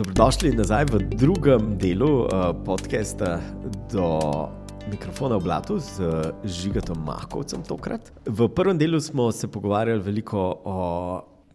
[0.00, 3.36] Dobrodošli nazaj v drugem delu uh, podcasta
[3.92, 4.16] do
[4.88, 7.60] mikrofona v Blatu z uh, Žigatom Mahkovcem.
[7.60, 8.08] Tokrat.
[8.24, 10.76] V prvem delu smo se pogovarjali veliko o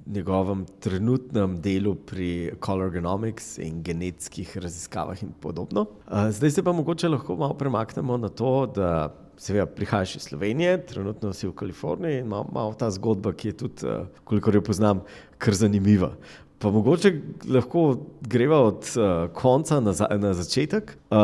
[0.06, 5.90] njegovem trenutnem delu pri Color Genomics in genetskih raziskavah in podobno.
[6.06, 10.86] Uh, zdaj se pa mogoče lahko malo premaknemo na to, da seveda prihajaš iz Slovenije,
[10.86, 15.02] trenutno si v Kaliforniji in ima, ima ta zgodba, ki je tudi, kolikor jo poznam,
[15.38, 16.14] kar zanimiva.
[16.60, 17.12] Pa mogoče
[17.52, 20.98] lahko greva od uh, konca na, za, na začetek.
[21.12, 21.18] Uh,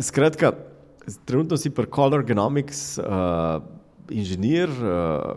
[0.00, 0.52] skratka,
[1.24, 3.62] trenutno si pri Color Genomics uh,
[4.10, 5.34] inženir uh,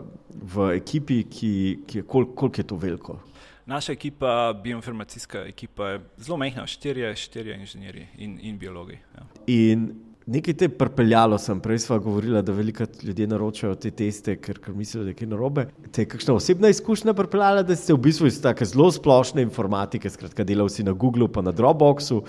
[0.54, 1.52] v ekipi, ki,
[1.86, 3.18] ki je koliko kol je to veliko.
[3.66, 8.98] Naša ekipa, bioinformacijska ekipa, je zelo majhna, štirje, štirje inženirji in, in biologi.
[9.14, 9.26] Ja.
[9.46, 14.60] In Nekaj te pripeljalo sem, prej smo govorili, da veliko ljudi naročajo te teste, ker,
[14.62, 15.64] ker mislijo, da je kaj narobe.
[15.90, 20.10] Te je kakšna osebna izkušnja pripeljala, da ste v bistvu iz tako zelo splošne informatike,
[20.10, 22.20] skratka, delal si na Googlu, pa na Dropboxu,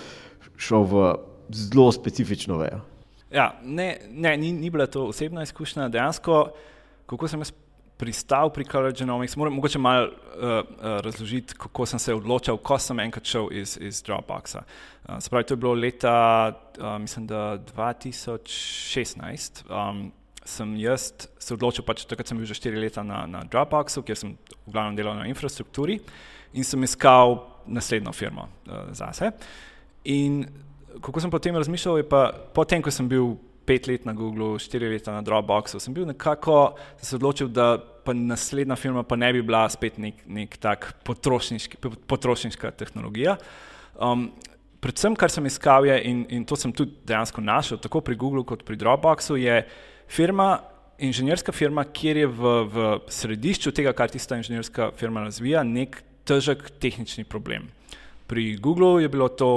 [0.58, 1.04] šel v
[1.54, 2.82] zelo specifično vejo.
[3.30, 5.92] Ja, ne, ne ni, ni bila to osebna izkušnja.
[5.94, 6.48] Dejansko,
[7.06, 7.54] kako sem jaz
[8.02, 9.36] pristal pri Color Genomics.
[9.38, 10.64] Moram mogoče malo uh, uh,
[11.06, 14.64] razložiti, kako sem se odločil, ko sem enkrat šel iz, iz Dropboxa.
[14.66, 16.16] Uh, spravi, to je bilo leta,
[16.80, 19.62] uh, mislim, da 2016.
[19.70, 20.10] Um,
[20.46, 24.18] sem jaz se odločil, pač takrat sem bil že štiri leta na, na Dropboxu, kjer
[24.18, 24.34] sem
[24.66, 26.00] v glavnem delal na infrastrukturi
[26.58, 27.38] in sem iskal
[27.70, 29.30] naslednjo firmo uh, zase.
[30.10, 30.48] In
[31.06, 33.36] kako sem potem razmišljal, je pa potem, ko sem bil
[33.66, 38.14] pet let na Googlu, štiri leta na Dropboxu, sem bil nekako se odločil, da pa
[38.14, 43.38] naslednja firma pa ne bi bila spet nek, nek tak potrošniška tehnologija.
[44.02, 44.30] Um,
[44.82, 48.44] predvsem, kar sem iskal, je, in, in to sem tudi dejansko našel, tako pri Googlu
[48.48, 49.62] kot pri Dropboxu, je
[50.12, 50.56] firma,
[51.02, 56.70] inženirska firma, kjer je v, v središču tega, kar tista inženirska firma razvija, nek težek
[56.82, 57.70] tehnični problem.
[58.30, 59.52] Pri Googlu je bilo to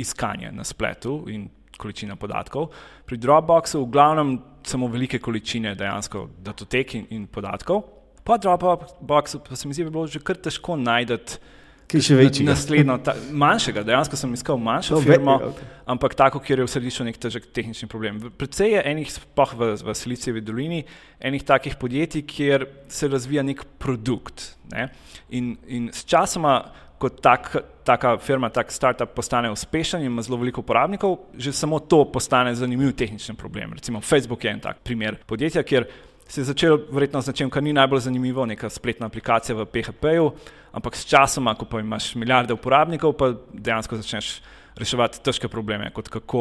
[0.00, 2.70] iskanje na spletu in količina podatkov.
[3.06, 4.36] Pri Dropboxu v glavnem
[4.74, 7.84] samo velike količine dejansko datotek in, in podatkov.
[8.24, 11.38] Po Dropboxu pa se mi zdi, da bi bilo že kar težko najti.
[11.84, 12.46] Ki še večji.
[12.48, 15.66] Naslednjo, ta, manjšega, dejansko sem iskal manjšo no, firmo, okay.
[15.94, 18.22] ampak tako, kjer je v središču nek težek tehnični problem.
[18.40, 20.80] Predvsej je enih, spoh v, v Silicijevi dolini,
[21.20, 24.54] enih takih podjetij, kjer se razvija nek produkt.
[24.72, 24.88] Ne?
[25.36, 26.56] In, in s časoma
[27.04, 31.78] ko tak, taka firma, tak startup postane uspešen in ima zelo veliko uporabnikov, že samo
[31.78, 33.76] to postane zanimiv tehnični problem.
[33.76, 35.86] Recimo Facebook je en tak primer podjetja, kjer
[36.28, 40.30] se je začelo verjetno z nečem, kar ni najbolj zanimivo, neka spletna aplikacija v PHP-ju,
[40.72, 44.38] ampak s časoma, ko pa imaš milijarde uporabnikov, pa dejansko začneš
[44.76, 46.40] reševati težke probleme, kot kako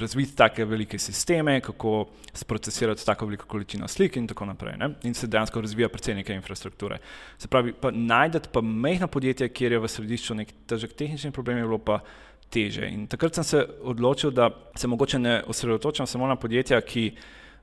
[0.00, 4.76] razviti take velike sisteme, kako sprocesirati tako veliko količino slik in tako naprej.
[4.78, 4.90] Ne?
[5.02, 6.98] In se dejansko razvija precej neke infrastrukture.
[7.38, 11.58] Se pravi, pa najdete pa mehno podjetje, kjer je v središču nek težek tehnični problem,
[11.58, 12.00] je bilo pa
[12.50, 12.88] teže.
[12.90, 17.12] In takrat sem se odločil, da se mogoče ne osredotočam samo na podjetja, ki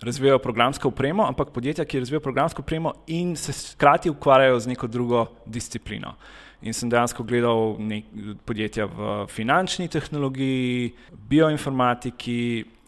[0.01, 4.87] razvijajo programsko upremo, ampak podjetja, ki razvijajo programsko upremo in se hkrati ukvarjajo z neko
[4.87, 6.13] drugo disciplino
[6.61, 8.07] in sem dejansko gledal nek,
[8.45, 10.91] podjetja v finančni tehnologiji,
[11.29, 12.39] bioinformatiki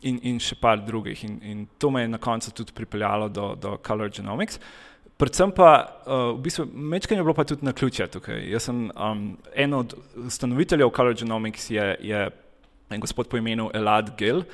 [0.09, 1.23] in, in še par drugih.
[1.27, 4.59] In, in to me je na koncu tudi pripeljalo do, do Color Genomics.
[5.19, 5.71] Predvsem pa,
[6.07, 8.39] uh, v bistvu, mečkanje je bilo pa tudi na ključe tukaj.
[8.49, 12.25] Jaz sem um, en od ustanoviteljev Color Genomics, je, je
[12.89, 14.45] en gospod po imenu Elad Gill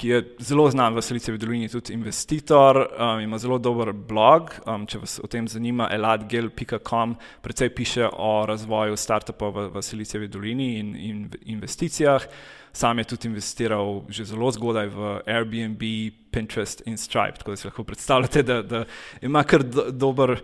[0.00, 4.54] ki je zelo znan v Silicijevi dolini, tudi investitor, um, ima zelo dober blog.
[4.64, 10.30] Um, če vas o tem zanima, eladgel.com, predvsej piše o razvoju startupov v, v Silicijevi
[10.32, 11.20] dolini in, in
[11.52, 12.24] investicijah.
[12.72, 15.84] Sam je tudi investiral že zelo zgodaj v Airbnb,
[16.30, 18.84] Pinterest in Stripe, tako da si lahko predstavljate, da, da
[19.20, 20.38] ima kar do, dober.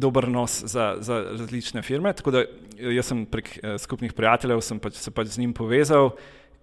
[0.00, 2.14] Dober nos za, za različne firme.
[2.16, 2.44] Tako da
[2.80, 6.14] jaz sem prek eh, skupnih prijateljev pač, se pač z njim povezal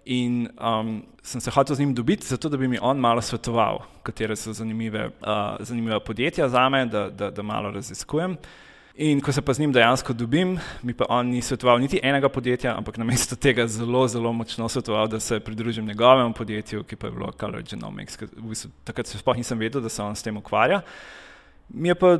[0.04, 3.78] In um, sem se hotel z njim dobiti, zato da bi mi on malo svetoval,
[4.02, 8.36] katere so zanimive, uh, zanimive podjetja za me, da, da, da malo raziskujem.
[8.94, 12.28] In ko se pa z njim dejansko dobim, mi pa on ni svetoval niti enega
[12.28, 17.06] podjetja, ampak namesto tega zelo, zelo močno svetoval, da se pridružim njegovemu podjetju, ki pa
[17.06, 18.20] je bilo Color Genomics.
[18.20, 20.82] V bistvu, takrat se sploh nisem vedel, da se on s tem ukvarja.
[21.68, 22.18] Mi je pa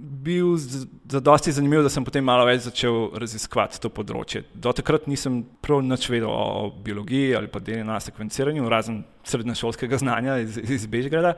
[0.00, 4.42] bil za dosti zanimiv, da sem potem malo več začel raziskovati to področje.
[4.54, 10.38] Do takrat nisem prav nič vedel o biologiji ali pa DNA sekvenciranju, razen srednješolskega znanja
[10.44, 11.34] iz, iz Bežgrada.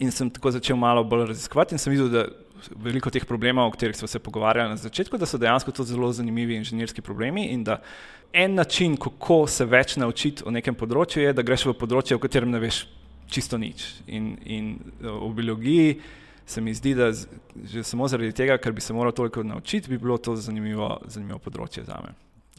[0.00, 2.26] In sem tako začel malo bolj raziskovati in sem videl, da
[2.82, 6.10] veliko teh problemov, o katerih smo se pogovarjali na začetku, da so dejansko to zelo
[6.12, 7.80] zanimivi inženirski problemi in da
[8.32, 12.22] en način, kako se več naučiti o nekem področju, je, da greš v področje, o
[12.22, 12.86] katerem ne veš
[13.28, 13.84] čisto nič.
[14.06, 16.00] In, in v biologiji
[16.48, 17.10] se mi zdi, da
[17.64, 21.38] že samo zaradi tega, ker bi se moral toliko naučiti, bi bilo to zanimivo, zanimivo
[21.44, 22.14] področje za me.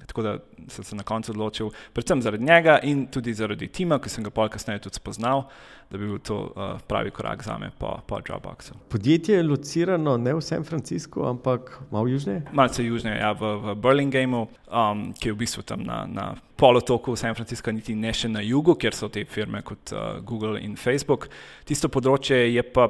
[0.09, 0.37] Tako da
[0.67, 4.31] sem se na koncu odločil, predvsem zaradi njega in tudi zaradi tima, ki sem ga
[4.33, 5.43] pol kasneje tudi spoznal,
[5.89, 8.77] da bi bil to uh, pravi korak za me po, po Dropboxu.
[8.89, 12.41] Podjetje je locirano ne v San Franciscu, ampak malo južneje?
[12.53, 17.15] Malce južneje, ja, v, v Burlingamu, um, ki je v bistvu tam na, na polotoku
[17.15, 20.77] San Francisca, niti ne še na jugu, kjer so te firme kot uh, Google in
[20.77, 21.29] Facebook.
[21.65, 22.89] Tisto področje je pa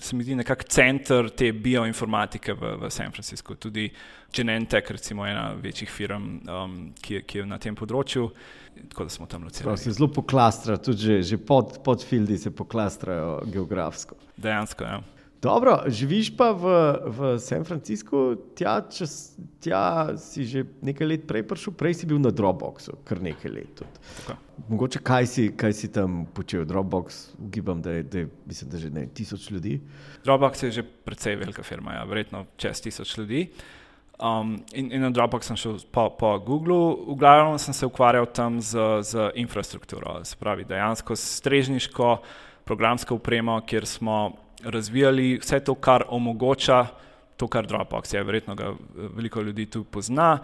[0.00, 3.54] se mi zdi nekako center te bioinformatike v, v San Franciscu.
[3.54, 3.90] Tudi
[4.32, 8.28] Genentech, recimo ena večjih firm, um, ki, ki je na tem področju.
[8.90, 9.78] Tako da smo tam locirani.
[9.78, 14.16] Se zelo poklastra, tudi že, že pod, pod fildi se poklastrajo geografsko.
[14.36, 15.19] Dejansko, ja.
[15.40, 16.64] Dobro, živiš pa v,
[17.06, 22.20] v San Franciscu, tja, čez, tja si že nekaj let prej prišel, prej si bil
[22.20, 23.80] na Dropboxu, kar nekaj let.
[24.68, 28.76] Mogoče kaj si, kaj si tam počel, Dropbox, ugibam, da je, da je mislim, da
[28.76, 29.80] že ne tisoč ljudi.
[30.28, 33.48] Dropbox je že precej velika firma, ja, verjetno čez tisoč ljudi.
[34.20, 38.28] Um, in, in na Dropbox sem šel po, po Googlu, v glavnem sem se ukvarjal
[38.28, 38.76] tam z,
[39.08, 42.18] z infrastrukturo, se pravi dejansko strežniško
[42.68, 46.86] programsko upremo, kjer smo razvijali vse to, kar omogoča
[47.36, 48.22] to, kar Dropbox je.
[48.24, 50.38] Verjetno ga veliko ljudi tu pozna.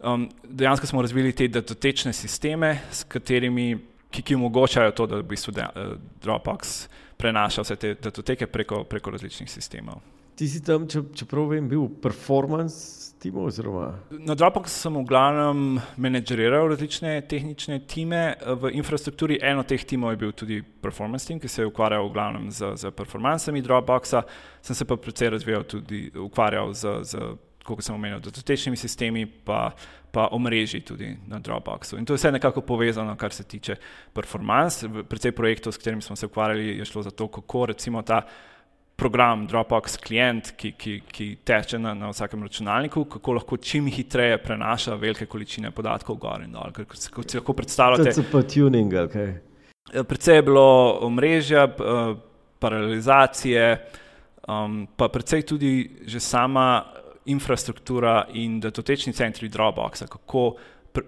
[0.00, 2.78] Um, dejansko smo razvili te datotečne sisteme,
[3.08, 3.78] katerimi,
[4.10, 5.92] ki, ki omogočajo to, da v bistvu de, uh,
[6.22, 6.88] Dropbox
[7.20, 10.00] prenaša vse te datoteke preko, preko različnih sistemov.
[10.40, 13.50] Ti si tam, če, čeprav vem, bil performance timov?
[13.50, 13.90] Oziroma?
[14.24, 19.36] Na Dropboxu sem v glavnem menedžeriral različne tehnične time v infrastrukturi.
[19.44, 22.48] En od teh timov je bil tudi performance team, ki se je ukvarjal v glavnem
[22.48, 24.22] z, z performancami Dropboxa,
[24.64, 27.28] sem se pa precej razvijal tudi, ukvarjal z, z
[27.60, 29.74] kot sem omenil, datotečnimi sistemi, pa,
[30.08, 31.98] pa omrežji tudi na Dropboxu.
[32.00, 33.76] In to je vse nekako povezano, kar se tiče
[34.16, 34.88] performance.
[34.88, 38.24] Predvsej projektov, s katerimi smo se ukvarjali, je šlo za to, kako recimo ta
[39.00, 44.36] program Dropbox klient, ki, ki, ki teče na, na vsakem računalniku, kako lahko čim hitreje
[44.44, 46.74] prenaša velike količine podatkov gor in dol.
[46.76, 48.12] Kot si lahko predstavljate.
[48.12, 49.16] To je pa tuning, ok.
[49.16, 50.68] Eh, predvsej je bilo
[51.08, 51.64] omrežja,
[52.60, 53.66] paralelizacije,
[54.48, 55.72] um, pa predvsej tudi
[56.06, 56.84] že sama
[57.24, 60.56] infrastruktura in datotečni centri Dropboxa, kako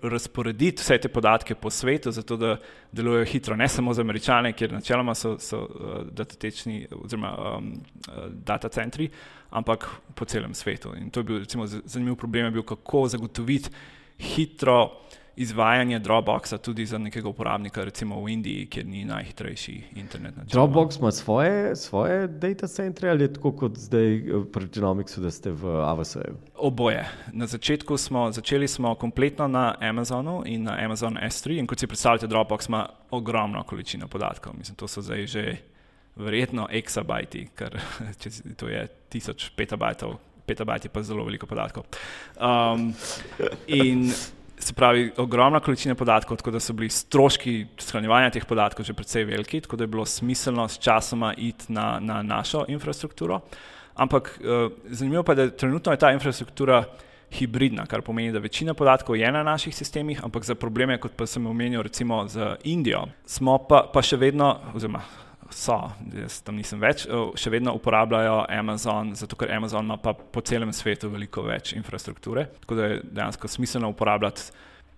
[0.02, 2.56] razporediti vse te podatke po svetu, zato da
[2.92, 8.26] delujejo hitro, ne samo za američane, kjer načeloma so, so uh, datatečni oziroma um, uh,
[8.30, 9.10] data centri,
[9.50, 10.94] ampak po celem svetu.
[10.96, 13.70] In to je bil recimo zanimiv problem, bil, kako zagotoviti
[14.18, 14.90] hitro
[15.36, 20.34] izvajanje Dropboxa tudi za nekega uporabnika, recimo v Indiji, kjer ni najhitrejši internet.
[20.34, 25.30] Dropbox ima svoje, svoje data centre ali je tako kot zdaj eh, pri Genomics'u, da
[25.30, 26.20] ste v AWS-u?
[26.56, 27.08] Oboje.
[27.32, 31.86] Na začetku smo začeli smo kompletno na Amazonu in na Amazon S3 in kot si
[31.86, 34.52] predstavljate, Dropbox ima ogromno količino podatkov.
[34.58, 35.56] Mislim, to so zdaj že
[36.16, 37.80] verjetno exabajti, ker
[38.60, 40.18] to je tisoč petabajtov.
[40.46, 41.84] Petabajt je pa zelo veliko podatkov.
[42.36, 42.94] Um,
[43.66, 44.10] in
[44.62, 49.24] se pravi, ogromna količina podatkov, tako da so bili stroški shranjevanja teh podatkov že precej
[49.24, 53.40] veliki, tako da je bilo smiselno s časoma iti na, na našo infrastrukturo.
[53.94, 56.84] Ampak uh, zanimivo pa je, da trenutno je ta infrastruktura
[57.32, 61.26] hibridna, kar pomeni, da večina podatkov je na naših sistemih, ampak za probleme, kot pa
[61.26, 65.02] sem omenil, recimo z Indijo, smo pa, pa še vedno, oziroma
[65.52, 65.76] so,
[66.16, 67.04] jaz tam nisem več,
[67.38, 72.46] še vedno uporabljajo Amazon, zato ker Amazon ima pa po celem svetu veliko več infrastrukture.
[72.64, 74.50] Tako da je dejansko smiselno uporabljati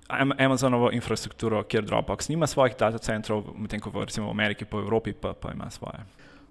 [0.08, 5.12] Amazonovo infrastrukturo, kjer Dropbox nima svojih data centrov, medtem ko recimo v Ameriki, po Evropi
[5.12, 6.04] pa, pa ima svoje.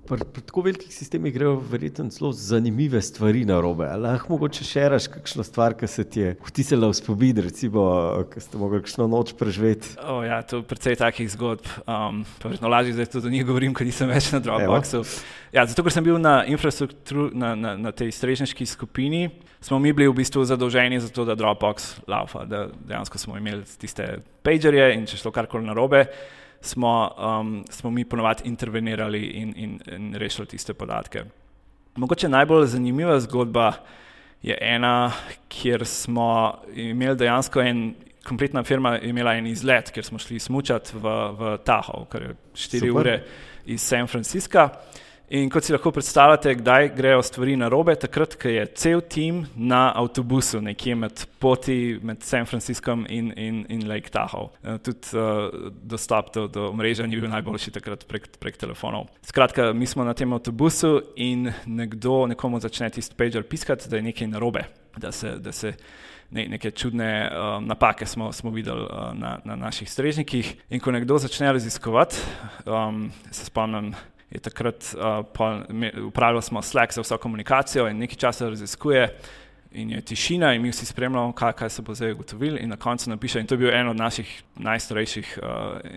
[0.03, 3.87] Pri tako velikih sistemih grejo verjetno zelo zanimive stvari na robe.
[3.87, 7.85] Lahko mogoče še rečeš kakšno stvar, ki se ti je vtisnila v spomin, recimo,
[8.33, 9.93] ki ste mogli kakšno noč preživeti.
[10.03, 11.71] Oh, ja, to je precej takih zgodb.
[11.87, 15.05] Um, Verjetno lažje zdaj tudi o njih govorim, ker nisem več na Dropboxu.
[15.55, 19.29] Ja, zato, ker sem bil na infrastrukturi, na, na, na tej strežniški skupini,
[19.63, 23.63] smo mi bili v bistvu zadolženi za to, da Dropbox laufa, da dejansko smo imeli
[23.79, 26.09] tiste pagerje in če šlo karkoli na robe
[26.63, 31.23] smo, um, smo mi ponovadi intervenirali in, in, in rešili tiste podatke.
[31.95, 33.73] Mogoče najbolj zanimiva zgodba
[34.41, 35.11] je ena,
[35.47, 37.93] kjer smo imeli dejansko en.
[38.23, 42.35] Kompletna firma je imela en izlet, kjer smo šli smučati v, v Tahoe, kar je
[42.53, 43.17] 4 ure
[43.65, 44.69] iz San Francisca.
[45.29, 49.45] In kot si lahko predstavljate, kdaj grejo stvari na robe, takrat, ko je cel tim
[49.55, 54.49] na avtobusu, nekje med poti med San Franciscom in, in, in Lake Tahoe.
[54.61, 59.07] Uh, tudi uh, dostop do, do mreže ni bil najboljši takrat prek, prek telefonov.
[59.23, 64.09] Skratka, mi smo na tem avtobusu in nekdo nekomu začne tisti pager piskati, da je
[64.11, 65.37] nekaj na robe, da se.
[65.39, 65.77] Da se
[66.33, 70.47] Ne, neke čudne um, napake smo, smo videli uh, na, na naših strežnikih.
[70.73, 72.17] In ko nekdo začne raziskovati,
[72.65, 73.91] um, se spomnim,
[74.33, 79.07] je takrat uh, upravljal smo Slack za vso komunikacijo in nekaj časa raziskuje
[79.73, 82.57] in je tišina, in mi vsi spremljamo, kaj, kaj se bo zdaj ugotovil.
[82.61, 85.49] In na koncu napiše, in to je bil en od naših najstarejših uh,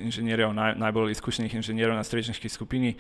[0.05, 2.95] inženirjev, naj, najbolj izkušenih inženirjev na strežniški skupini.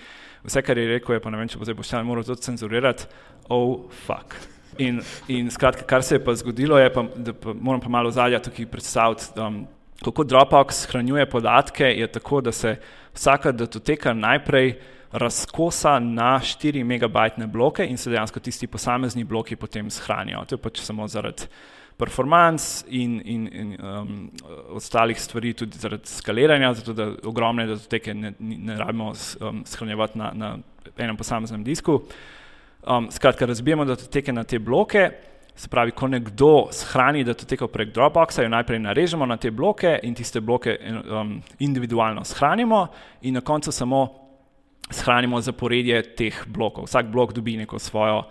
[0.44, 2.34] Vse, kar je rekel, je pa ne vem, če bo zdaj boš tam moral to
[2.34, 3.08] cenzurirati.
[3.48, 4.36] Oh, fuck.
[4.78, 5.00] In,
[5.32, 8.42] in skratka, kar se je pa zgodilo, je, pa, da pa moram pa malo zadnja
[8.44, 9.32] tukaj predstaviti.
[9.40, 9.64] Um,
[10.04, 12.76] kako Dropbox shranjuje podatke, je tako, da se
[13.14, 14.74] vsaka datoteka najprej
[15.16, 20.44] razkosa na 4 megabajtne bloke in se dejansko tisti posamezni bloki potem shranijo.
[20.44, 21.49] To je pač samo zaradi
[21.96, 24.30] performance in, in, in um,
[24.76, 30.32] ostalih stvari, tudi zaradi skaliranja, zato da ogromne datoteke ne, ne rabimo um, shranjevati na,
[30.35, 30.58] na
[30.96, 32.02] enem posameznem disku.
[32.87, 35.11] Um, skratka, razbijemo datoteke na te bloke.
[35.56, 40.14] Se pravi, ko nekdo shrani datoteko prek Dropboxa, jo najprej narežemo na te bloke in
[40.14, 42.87] tiste bloke um, individualno shranimo,
[43.23, 44.25] in na koncu samo
[44.90, 46.86] shranimo zaporedje teh blokov.
[46.86, 48.22] Vsak blok dobi neko svojo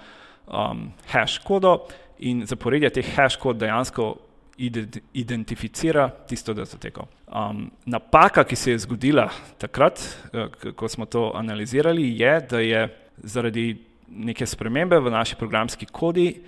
[0.47, 1.87] um, hash kodo
[2.19, 4.15] in zaporedje teh hash kod dejansko
[5.13, 7.07] identificira tisto datoteko.
[7.27, 9.27] Um, napaka, ki se je zgodila
[9.59, 9.99] takrat,
[10.31, 13.65] eh, ko smo to analizirali, je, da je zaradi
[14.07, 16.39] neke spremembe v naši programski kodi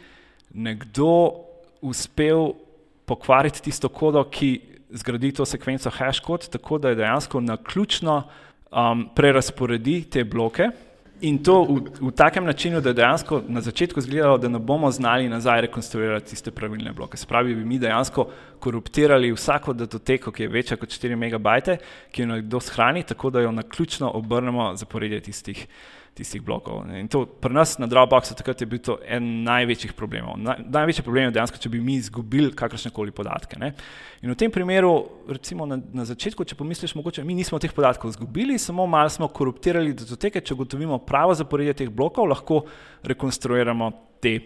[0.53, 1.43] nekdo
[1.81, 2.53] uspel
[3.05, 8.23] pokvariti tisto kodo, ki zgradi to sekvenco hash kod, tako da je dejansko na ključno
[8.71, 10.69] um, prerasporedi te bloke.
[11.21, 15.29] In to v, v takem načinu, da dejansko na začetku izgledalo, da ne bomo znali
[15.29, 17.17] nazaj rekonstruirati tiste pravilne bloke.
[17.17, 18.27] Spravi bi mi dejansko
[18.59, 21.77] koruptirali vsako datoteko, ki je večja kot 4 MB,
[22.11, 25.67] ki jo nekdo shrani, tako da jo na ključno obrnemo zaporedje tistih
[26.17, 26.81] tistih blokov.
[26.97, 30.39] In to pri nas na Dropboxu takrat je bil to en največjih problemov.
[30.41, 33.59] Na, največji problem je dejansko, če bi mi izgubili kakršne koli podatke.
[33.61, 33.73] Ne?
[34.25, 34.93] In v tem primeru,
[35.29, 39.29] recimo na, na začetku, če pomisliš, mogoče mi nismo teh podatkov izgubili, samo malo smo
[39.29, 42.63] koruptirali datoteke, če ugotovimo pravo zaporedje teh blokov, lahko
[43.05, 43.91] rekonstruiramo
[44.23, 44.39] te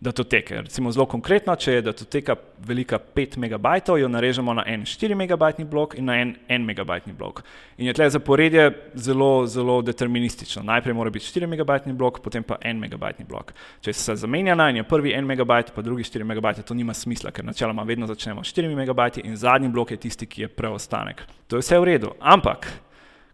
[0.00, 0.60] datoteke.
[0.62, 2.36] Recimo zelo konkretno, če je datoteka
[2.66, 3.66] velika 5 MB,
[3.98, 7.42] jo narežemo na en 4 MB blok in na en 1 MB blok.
[7.78, 10.62] In je tle zaporedje zelo, zelo deterministično.
[10.62, 13.52] Najprej mora biti 4 MB blok, potem pa 1 MB blok.
[13.80, 17.30] Če se zamenjana in je prvi 1 MB, pa drugi 4 MB, to nima smisla,
[17.30, 21.26] ker načeloma vedno začnemo s 4 MB in zadnji blok je tisti, ki je preostanek.
[21.48, 22.14] To je vse v redu.
[22.20, 22.70] Ampak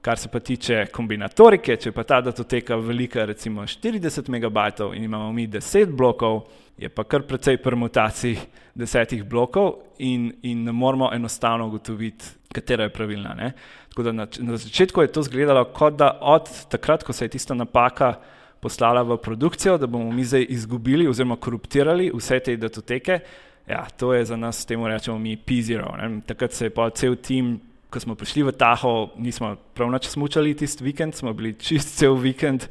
[0.05, 4.59] Kar se pa tiče kombinatorike, če pa ta datoteka velika, recimo 40 MB
[4.97, 6.43] in imamo mi 10 blokov,
[6.77, 8.37] je pa kar precej permutacij
[8.75, 13.35] desetih blokov in, in ne moramo enostavno ugotoviti, katera je pravilna.
[13.35, 13.53] Ne?
[13.89, 17.37] Tako da na, na začetku je to izgledalo, kot da od takrat, ko se je
[17.39, 18.15] tista napaka
[18.61, 23.21] poslala v produkcijo, da bomo mi zdaj izgubili oziroma koruptirali vse te datoteke.
[23.69, 26.21] Ja, to je za nas, temu rečemo mi P0.
[26.27, 27.61] Takrat se je pa cel tim
[27.95, 32.19] ko smo prišli v Taho, nismo prav noč smučali tisti vikend, smo bili čist cel
[32.19, 32.67] vikend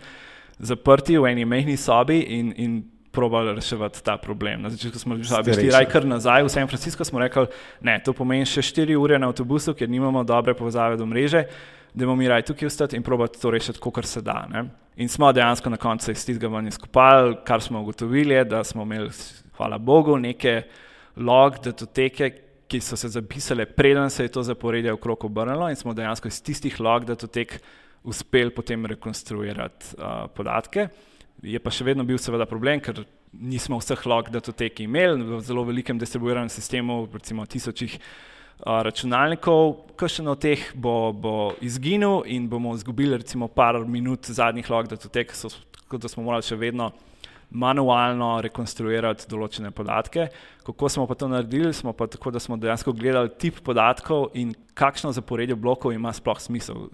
[0.59, 2.81] zaprti v eni mehni sobi in, in
[3.13, 4.65] probali reševati ta problem.
[4.65, 7.45] Na začetku smo bili raj kar nazaj v San Francisco, smo rekli,
[7.85, 11.45] ne, to pomeni še 4 ure na avtobusu, ker nimamo dobre povezave do mreže,
[11.93, 14.43] da bomo mi raj tukaj ostati in probati to rešiti, kot se da.
[14.49, 14.65] Ne.
[14.97, 18.83] In smo dejansko na koncu iz tistega ven izkopali, kar smo ugotovili, je, da smo
[18.83, 19.11] imeli,
[19.57, 20.63] hvala Bogu, neke
[21.15, 22.33] log datoteke,
[22.73, 26.41] ki so se zapisale, preden se je to zaporedje okrog obrnilo, in smo dejansko iz
[26.41, 27.59] tistih log datotek
[28.03, 30.87] uspeli potem rekonstruirati uh, podatke.
[31.43, 33.03] Je pa še vedno bil seveda problem, ker
[33.33, 37.99] nismo vseh log datotek imeli v zelo velikem distribuiranem sistemu, recimo tisočih
[38.63, 44.89] računalnikov, kakšen od teh bo, bo izginil in bomo izgubili recimo par minut zadnjih log
[44.89, 45.33] datotek,
[45.77, 46.91] tako da smo morali še vedno
[47.53, 50.27] manualno rekonstruirati določene podatke.
[50.65, 51.73] Kako smo pa to naredili?
[51.73, 56.41] Smo pa tako, da smo dejansko gledali tip podatkov in kakšno zaporedje blokov ima sploh
[56.41, 56.87] smisel.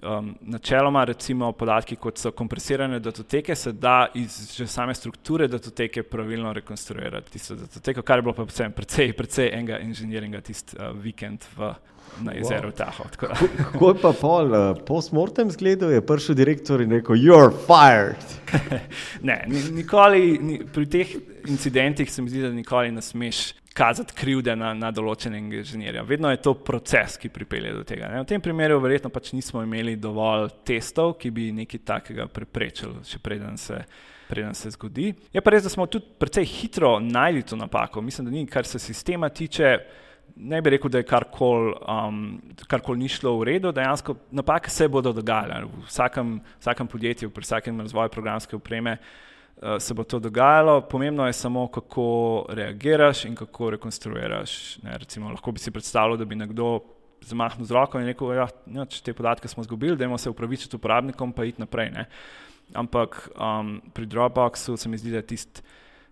[0.00, 4.32] Um, načeloma, recimo, podatki, kot so kompresirane datoteke, se da iz
[4.70, 7.34] same strukture datoteke pravilno rekonstruirati.
[7.34, 11.74] Tisto datoteko, kar je bilo pa precej, precej enega inženiringa tisti uh, vikend v
[12.20, 12.76] na jezeru wow.
[12.76, 13.08] Tahoe.
[13.16, 18.20] Kako je pa pol, uh, post-mortem zgledal, je prišel direktor in rekel: You're fired.
[19.28, 21.16] ne, nikoli ni, pri teh
[21.48, 26.02] incidentih se mi zdi, da nikoli ne smeš kazati krivde na, na določenega inženirja.
[26.06, 28.10] Vedno je to proces, ki pripelje do tega.
[28.10, 28.22] Ne?
[28.24, 33.22] V tem primeru verjetno pač nismo imeli dovolj testov, ki bi nekaj takega preprečili, še
[33.22, 33.82] preden se.
[34.30, 35.08] Preden se zgodi.
[35.34, 37.98] Je pa res, da smo tudi precej hitro najdli to napako.
[37.98, 39.72] Mislim, da ni, kar se sistema tiče,
[40.36, 42.20] ne bi rekel, da je karkoli um,
[42.68, 45.64] kar ni šlo v redu, dejansko napake se bodo dogajale.
[45.64, 50.80] V vsakem, vsakem podjetju, pri vsakem razvoju programske opreme uh, se bo to dogajalo.
[50.80, 54.78] Pomembno je samo, kako reagiraš in kako rekonstruiraš.
[54.82, 56.80] Ne, recimo, lahko bi si predstavljal, da bi nekdo
[57.26, 61.32] zamahnil z roko in rekel: da ja, te podatke smo izgubili, da se upravičiti uporabnikom,
[61.32, 61.90] pa iti naprej.
[61.90, 62.06] Ne.
[62.74, 65.62] Ampak um, pri Dropboxu se mi zdi, da je tisti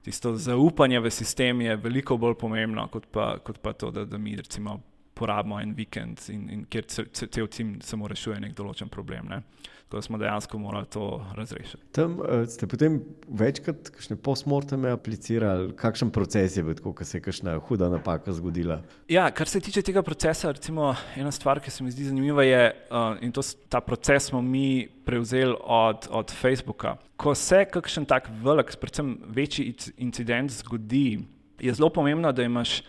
[0.02, 4.18] tisto zaupanje v sistem je veliko bolj pomembno, kot pa, kot pa to, da, da
[4.18, 4.78] mi recimo
[5.18, 9.32] porabimo en vikend in, in kjer cel tim samo rešuje nek določen problem.
[9.32, 9.42] Ne.
[9.88, 11.82] Tako da smo dejansko morali to razrešiti.
[11.92, 17.22] Tam uh, ste potem večkrat, kakšne postmorteme aplicirali, kakšen proces je bil, ko se je
[17.24, 18.82] kakšna huda napaka zgodila?
[19.08, 22.60] Ja, kar se tiče tega procesa, recimo ena stvar, ki se mi zdi zanimiva, je,
[22.90, 26.98] uh, in to, ta proces smo mi prevzeli od, od Facebooka.
[27.16, 31.24] Ko se kakšen tak velik, predvsem večji incident zgodi,
[31.60, 32.82] je zelo pomembno, da imaš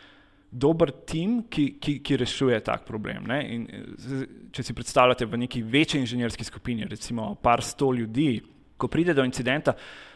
[0.52, 3.30] dober tim, ki, ki, ki rešuje tak problem.
[3.46, 3.68] In,
[4.52, 8.40] če si predstavljate v neki večji inženirski skupini, recimo par sto ljudi,
[8.80, 9.76] ko pride do incidenta,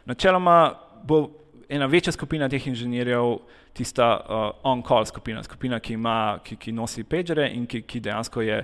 [0.09, 0.57] načeloma
[1.03, 1.25] bo
[1.69, 3.37] ena večja skupina teh inženirjev
[3.73, 8.41] tista uh, on-call skupina, skupina, ki, ima, ki, ki nosi pagere in ki, ki dejansko
[8.41, 8.63] je.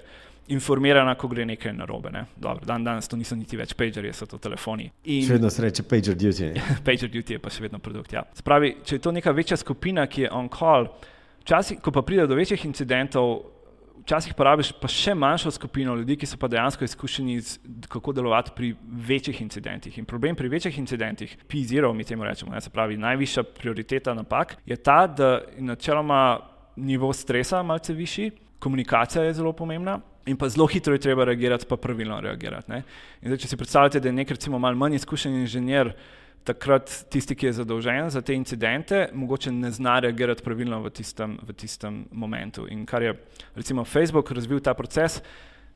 [0.49, 2.09] Informirana, ko gre nekaj narobe.
[2.09, 2.23] Ne?
[2.33, 4.87] Dobro, dan danes to niso niti več pagerji, so to telefoni.
[5.05, 5.27] In...
[5.27, 6.47] Še vedno se reče pager duty.
[6.87, 8.15] pager duty je pa še vedno produkt.
[8.17, 8.23] Ja.
[8.33, 10.89] Spravi, če je to neka večja skupina, ki je on call,
[11.41, 13.39] Včasih, ko pa pride do večjih incidentov,
[14.03, 17.37] včasih porabiš pa še manjšo skupino ljudi, ki so pa dejansko izkušeni,
[17.91, 18.73] kako delovati pri
[19.09, 19.97] večjih incidentih.
[20.01, 24.57] In problem pri večjih incidentih, P0, mi temu rečemo, ne, se pravi, najvišja prioriteta napak,
[24.65, 26.39] je ta, da je načeloma
[26.75, 29.99] nivo stresa malce višji, komunikacija je zelo pomembna.
[30.29, 32.81] In pa zelo hitro je treba reagirati, pa pravilno reagirati.
[33.23, 35.93] Zdaj, če si predstavljate, da je nek recimo malo manj izkušen inženir,
[36.43, 41.37] takrat tisti, ki je zadolžen za te incidente, mogoče ne zna reagirati pravilno v tistem,
[41.43, 42.67] v tistem momentu.
[42.69, 43.13] In kar je
[43.55, 45.21] recimo Facebook razvil ta proces,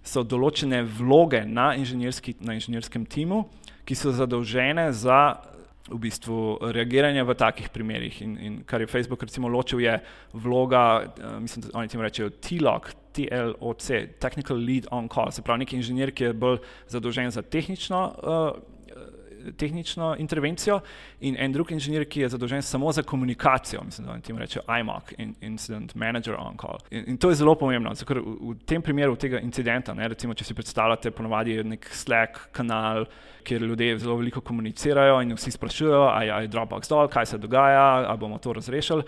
[0.03, 3.45] so določene vloge na, na inženirskem timu,
[3.87, 5.39] ki so zadolžene za
[5.83, 8.21] v bistvu reagiranje v takih primerih.
[8.23, 9.97] In, in kar je Facebook recimo ločil, je
[10.33, 13.87] vloga, uh, mislim, da oni temu rečejo TLOC, TLOC,
[14.19, 18.71] Technical Lead on Call, se pravi neki inženir, ki je bolj zadolžen za tehnično uh,
[19.57, 20.79] tehnično intervencijo,
[21.21, 25.13] in en drug inženir, ki je zadolžen samo za komunikacijo, mislim, da jim reče IMOC,
[25.41, 26.77] Incident Manager on Call.
[26.91, 30.33] In, in to je zelo pomembno, ker v, v tem primeru tega incidenta, ne, recimo,
[30.33, 33.05] če si predstavljate, ponovadi je nek Slack kanal,
[33.43, 38.07] kjer ljudje zelo veliko komunicirajo in vsi sprašujejo, ali je Dropbox dol, kaj se dogaja,
[38.07, 39.03] ali bomo to razrešili.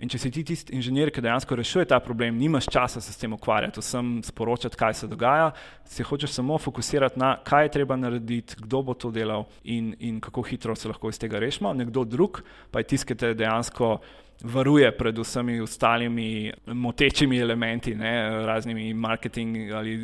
[0.00, 3.20] In če si ti tisti inženir, ki dejansko rešuje ta problem, nimaš časa se s
[3.20, 5.50] tem ukvarjati, vsem sporočati, kaj se dogaja,
[5.84, 10.20] se hočeš samo fokusirati na, kaj je treba narediti, kdo bo to delal in, in
[10.24, 11.74] kako hitro se lahko iz tega rešimo.
[11.76, 13.98] Nekdo drug pa je tisti, ki te dejansko
[14.40, 18.12] varuje pred vsemi ostalimi motečimi elementi, ne,
[18.46, 19.96] raznimi marketing ali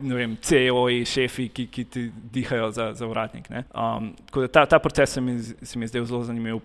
[0.00, 3.50] vem, CEO-ji, šefi, ki, ki ti dihajo za, za vratnik.
[3.50, 4.14] Um,
[4.52, 6.56] ta, ta proces se mi, se mi je zdel zelo zanimiv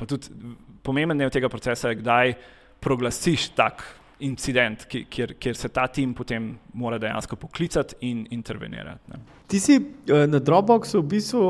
[0.84, 2.36] pomemben del tega procesa je, kdaj
[2.84, 3.84] proglasiš tak
[4.24, 9.12] incident, kjer, kjer se ta tim potem mora dejansko poklicati in intervenirati.
[9.12, 9.20] Ne.
[9.52, 11.42] Ti si eh, na Dropboxu v bistvu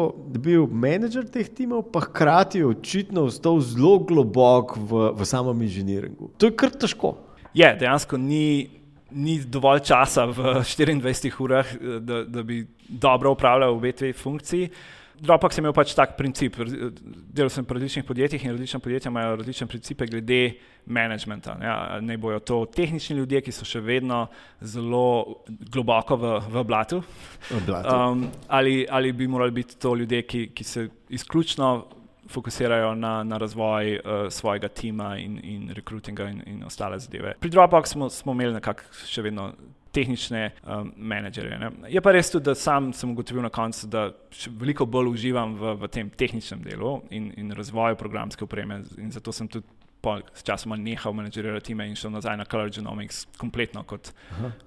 [0.41, 6.31] bil menedžer teh timov, pa hkrati očitno ostal zelo globok v, v samem inženiringu.
[6.37, 7.17] To je kar težko.
[7.53, 8.79] Je, dejansko ni.
[9.13, 14.71] Ni dovolj časa v 24 urah, eh, da, da bi dobro upravljal obe te funkciji.
[15.19, 16.57] Dropbox je imel pač tak princip.
[16.57, 20.41] Delal sem v različnih podjetjih in različne podjetja imajo različne principe glede
[20.85, 21.55] managementa.
[21.61, 24.25] Ja, ne bojo to tehnični ljudje, ki so še vedno
[24.59, 27.03] zelo globoko v, v blatu.
[27.53, 31.73] Um, ali, ali bi morali biti to ljudje, ki, ki se izključno
[32.33, 37.35] fokusirajo na, na razvoj uh, svojega tima in, in rekrutinga in, in ostale zadeve.
[37.39, 39.51] Pri Dropboxu smo, smo imeli nekako še vedno
[39.93, 41.59] tehnične um, menedžerje.
[41.61, 41.69] Ne.
[41.93, 44.07] Je pa res tudi, da sam sem ugotovil na koncu, da
[44.59, 48.81] veliko bolj uživam v, v tem tehničnem delu in, in razvoju programske opreme.
[48.97, 49.67] In zato sem tudi
[50.35, 54.11] s časom nehal menedžerirati time in šel nazaj na Color Genomics, kompletno kot,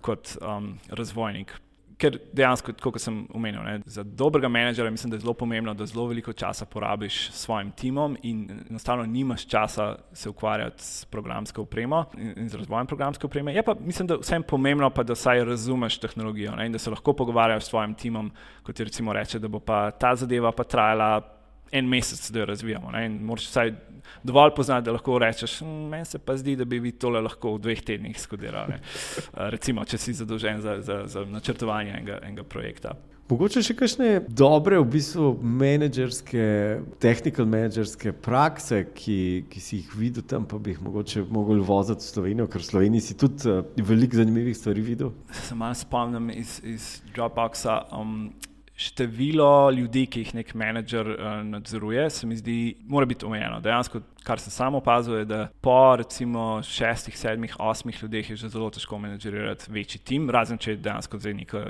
[0.01, 1.53] kot um, razvojnik
[1.97, 5.87] ker dejansko, kot sem omenil, ne, za dobrega menedžera mislim, da je zelo pomembno, da
[5.89, 11.63] zelo veliko časa porabiš s svojim timom in enostavno nimaš časa se ukvarjati s programsko
[11.63, 13.55] opremo in, in z razvojem programske opreme.
[13.55, 16.91] Je pa mislim, da vsem pomembno, pa, da vsaj razumeš tehnologijo ne, in da se
[16.91, 18.31] lahko pogovarjaš s svojim timom,
[18.63, 21.36] kot ti recimo reče, da bo pa ta zadeva pa trajala
[21.73, 22.91] en mesec, da jo razvijamo.
[22.91, 23.73] Ne, in moraš vsaj
[24.23, 27.57] dovolj poznati, da lahko rečeš, hm, meni se pa zdi, da bi vi tole lahko
[27.57, 28.79] v dveh tednih skodirali.
[29.55, 32.97] Recimo, če si zadolžen za, za, za načrtovanje enega, enega projekta.
[33.27, 36.43] Mogoče še kakšne dobre, v bistvu, menedžerske,
[37.03, 39.17] tehnične menedžerske prakse, ki,
[39.51, 42.69] ki si jih videl tam, pa bi jih mogoče mogli voziti v Slovenijo, ker v
[42.69, 45.11] Sloveniji si tudi uh, veliko zanimivih stvari videl.
[45.43, 47.81] Se malo spomnim iz, iz Dropboxa.
[47.91, 48.31] Um,
[48.77, 53.61] število ljudi, ki jih nek menedžer uh, nadzoruje, se mi zdi, mora biti omejeno.
[53.65, 58.49] Dejansko, kar sem samo opazil, je, da po recimo šestih, sedmih, osmih ljudeh je že
[58.49, 61.63] zelo težko menedžerirati večji tim, razen če je dejansko zdaj neka,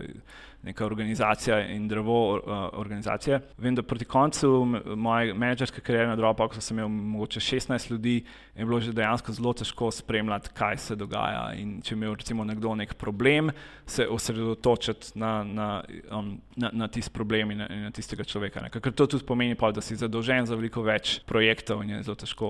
[0.66, 2.40] neka organizacija in drevo uh,
[2.72, 3.40] organizacije.
[3.58, 4.50] Vem, da proti koncu
[4.96, 8.16] moje menedžerske kariere na Dropboxu sem imel mogoče 16 ljudi
[8.54, 11.52] in je bilo že dejansko zelo težko spremljati, kaj se dogaja.
[11.60, 13.50] In če imel recimo nekdo nek problem,
[13.86, 15.68] se osredotočiti na, na,
[16.10, 18.64] um, na, na tisti problem in na, na tistega človeka.
[18.64, 18.72] Ne.
[18.72, 22.18] Ker to tudi pomeni, pa, da si zadolžen za veliko več projektov in je zelo
[22.24, 22.45] težko.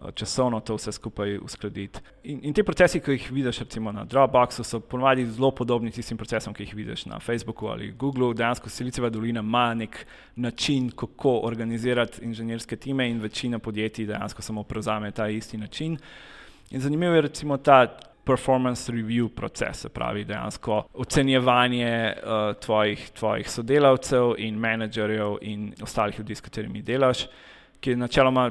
[0.00, 2.00] Eh, časovno to vse skupaj uskladiti.
[2.24, 6.16] In, in te procesi, ki jih vidiš recimo na Dropboxu, so ponovadi zelo podobni tistim
[6.16, 8.32] procesom, ki jih vidiš na Facebooku ali Googlu.
[8.34, 14.62] Dejansko Silicijeva dolina ima nek način, kako organizirati inženirske time in večina podjetij dejansko samo
[14.62, 15.98] prevzame ta isti način.
[16.70, 17.86] In zanimivo je recimo ta
[18.24, 26.18] performance review proces, se pravi dejansko ocenjevanje uh, tvojih, tvojih sodelavcev in menedžerjev in ostalih
[26.18, 27.26] ljudi, s katerimi delaš,
[27.80, 28.50] ki je načeloma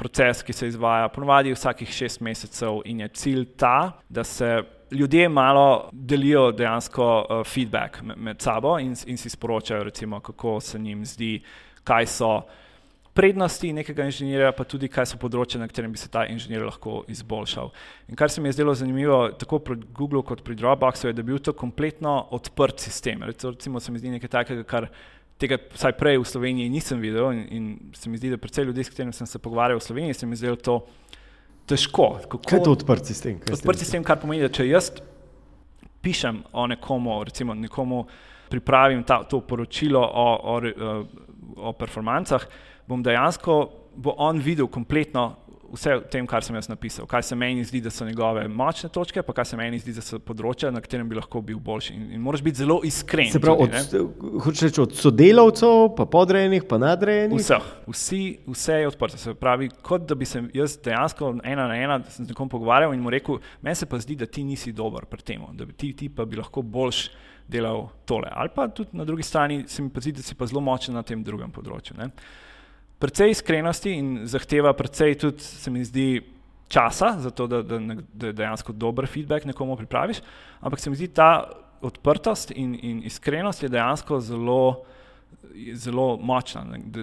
[0.00, 5.28] proces, ki se izvaja ponovadi vsakih šest mesecev in je cilj ta, da se ljudje
[5.28, 10.78] malo delijo dejansko uh, feedback med, med sabo in, in si sporočajo, recimo, kako se
[10.78, 11.42] njim zdi,
[11.84, 12.32] kaj so
[13.14, 17.02] prednosti nekega inženirja, pa tudi kaj so področja, na katerem bi se ta inženir lahko
[17.10, 17.72] izboljšal.
[18.08, 21.20] In kar se mi je zdelo zanimivo, tako pri Googlu kot pri Dropboxu, je, da
[21.20, 23.26] je bil to kompletno odprt sistem.
[23.26, 24.88] Recimo, se mi zdi nekaj takega, kar
[25.40, 28.84] tega vsaj prej v Sloveniji nisem videl in, in se mi zdi, da predvsej ljudi,
[28.84, 30.80] s katerimi sem se pogovarjal v Sloveniji, se mi zdi to
[31.70, 32.18] težko.
[32.26, 33.40] Kako, Kaj je to odprt sistem?
[33.52, 34.90] Odprt sistem, kar pomeni, da če jaz
[36.04, 38.04] pišem o nekomu, recimo nekomu
[38.50, 40.54] pripravim ta, to poročilo o, o,
[41.70, 42.46] o performancah,
[42.88, 43.60] bom dejansko,
[43.94, 45.28] bo on videl kompletno
[45.70, 48.90] vse v tem, kar sem jaz napisal, kaj se meni zdi, da so njegove močne
[48.92, 51.94] točke, pa kaj se meni zdi, da so področja, na katerem bi lahko bil boljši.
[51.94, 53.30] In, in moraš biti zelo iskren.
[53.32, 53.68] Se pravi,
[54.44, 57.40] hočeš reči od sodelavcev, pa podrejenih, pa nadrejenih?
[57.40, 59.20] Vseh, vsi, vse je odprto.
[59.20, 63.02] Se pravi, kot da bi se jaz dejansko ena na ena z nekom pogovarjal in
[63.04, 65.94] mu rekel, meni se pa zdi, da ti nisi dober pri tem, da bi ti,
[65.96, 67.08] ti pa bi lahko boljš
[67.50, 68.30] delal tole.
[68.30, 70.94] Ali pa tudi na drugi strani se mi pa zdi, da si pa zelo močen
[70.94, 71.98] na tem drugem področju.
[71.98, 72.10] Ne?
[73.00, 76.20] Precej iskrenosti in zahteva precej tudi, se mi zdi,
[76.70, 77.78] časa za to, da, da,
[78.12, 80.20] da dejansko dober feedback nekomu pripraviš.
[80.60, 81.50] Ampak se mi zdi ta
[81.82, 84.84] odprtost in, in iskrenost je dejansko zelo,
[85.74, 86.62] zelo močna.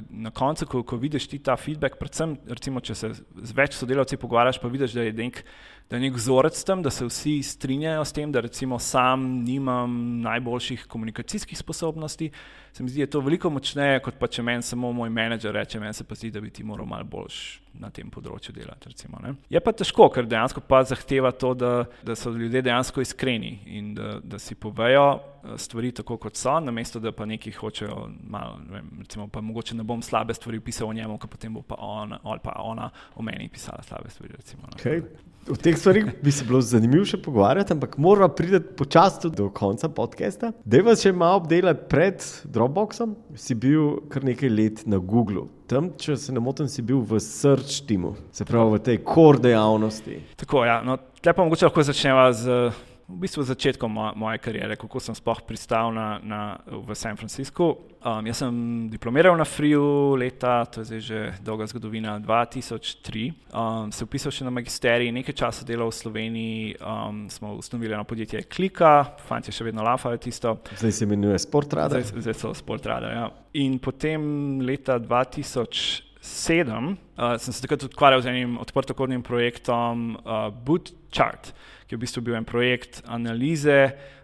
[0.09, 4.19] Na koncu, ko, ko vidiš ti ta feedback, predvsem, recimo, če se z več sodelavci
[4.21, 5.43] pogovarjaš, pa vidiš, da je nek
[5.89, 10.21] da je nek vzorec tam, da se vsi strinjajo s tem, da recimo sam nimam
[10.21, 12.31] najboljših komunikacijskih sposobnosti.
[12.73, 15.55] Se mi zdi, da je to veliko močneje, kot pa če meni samo moj menedžer
[15.55, 17.37] reče, meni se pa zdi, da bi ti moral malo boljš
[17.79, 18.91] na tem področju delati.
[18.91, 21.71] Recimo, je pa težko, ker dejansko pa zahteva to, da,
[22.03, 26.57] da so ljudje dejansko iskreni in da, da si povejo eh, stvari tako, kot so,
[26.59, 30.59] namesto da pa neki hočejo malo, ne vem, recimo pa mogoče ne bom slabe stvari
[30.59, 34.11] pisal o njemu, ker potem bo pa on ali pa ona o meni pisala slabe
[34.11, 34.35] stvari.
[34.37, 35.01] Recimo, okay.
[35.47, 39.89] O teh stvarih bi se bilo zanimivo še pogovarjati, ampak moramo priti počasi do konca
[39.89, 40.51] podcasta.
[40.65, 43.15] Dejva še malo obdelati pred Dropboxom.
[43.37, 45.47] Si bil kar nekaj let na Googlu.
[45.67, 49.43] Tam, če se ne motim, si bil v search timu, se pravi v tej core
[49.43, 50.21] dejavnosti.
[50.39, 50.79] Tako, ja.
[50.85, 52.59] No, Lepo, mogoče lahko začnemo z
[53.07, 57.95] v bistvu začetkom moje, moje kariere, kako sem sploh pristal na, na, v San Franciscu.
[58.03, 58.51] Um, jaz sem
[58.91, 63.31] diplomiral na FRIU leta, to je zdaj že dolga zgodovina, 2003.
[63.55, 68.03] Um, se upisal še na magisterij, nekaj časa delal v Sloveniji, um, smo ustanovili eno
[68.03, 70.57] podjetje Klika, fanti še vedno lafajo tisto.
[70.75, 72.03] Zdaj se imenuje Sportrada.
[72.03, 73.25] Zdaj, zdaj so Sportrada, ja.
[73.55, 80.51] In potem leta 2000 sedem, uh, sem se takrat ukvarjal z enim odprtokodnim projektom uh,
[80.51, 81.55] Bootchart,
[81.87, 83.77] ki je v bistvu bil en projekt analize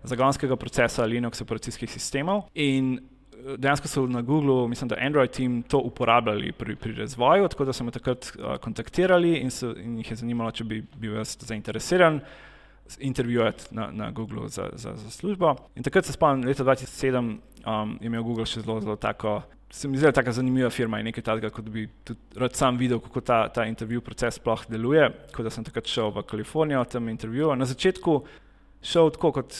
[0.03, 2.45] zagonskega procesa Linux operacijskih sistemov.
[2.59, 7.47] In uh, dejansko so na Googlu, mislim, da Android team to uporabljali pri, pri razvoju,
[7.47, 10.83] tako da so me takrat uh, kontaktirali in, so, in jih je zanimalo, če bi
[10.95, 12.19] bil jaz zainteresiran.
[12.99, 15.55] Intervjuvati na, na Googlu za, za, za službo.
[15.75, 19.39] In takrat se spomnim, leta 2007 um, je imel Google še zelo, zelo tako
[19.73, 22.53] se mi zdi, da je tako zanimiva firma in nekaj takega, kot bi tudi rad
[22.53, 25.07] sam videl, kako ta, ta intervju proces sploh deluje.
[25.33, 27.57] Ko sem takrat šel v Kalifornijo, tam intervjuval.
[27.57, 28.19] Na začetku
[28.85, 29.57] šel tako, kot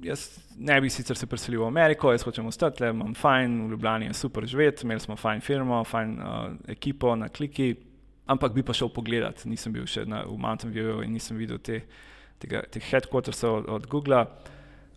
[0.00, 0.24] jaz
[0.56, 4.14] ne bi sicer se preselil v Ameriko, jaz hočem ostati, imam fajn, v Ljubljani je
[4.16, 6.38] super živeti, imeli smo fajn firmo, fajn uh,
[6.72, 7.74] ekipo na kliki,
[8.32, 9.44] ampak bi pa šel pogledat.
[9.44, 11.82] Nisem bil še na, v Mountain View in nisem videl te,
[12.40, 14.24] tega, teh headquartersov od, od Google.